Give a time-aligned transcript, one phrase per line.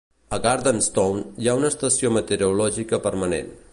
[0.35, 3.55] A Gardenstown hi ha una estació meteorològica permanent.